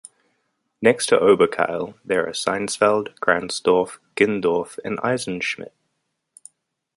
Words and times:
Next 0.81 1.05
to 1.09 1.17
Oberkail 1.19 1.93
there 2.03 2.25
are 2.27 2.31
Seinsfeld, 2.31 3.13
Gransdorf, 3.19 3.99
Gindorf 4.15 4.79
and 4.83 4.97
Eisenschmitt. 4.97 5.73